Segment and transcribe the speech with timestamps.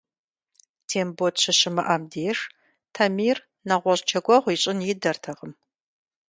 [0.87, 2.37] Тембот щыщымыӀэм деж,
[2.93, 5.51] Тамир нэгъуэщӀ джэгуэгъу ищӀын идэртэкъым.